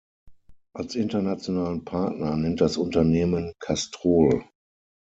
[0.73, 4.43] Als internationalen Partner nennt das Unternehmen Castrol.